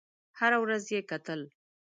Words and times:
هره 0.39 0.57
ورځ 0.63 0.83
یې 0.93 1.01
کتل. 1.11 1.41